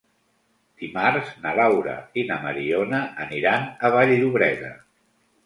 [0.83, 4.75] Dimarts na Laura i na Mariona aniran a Vall-llobrega.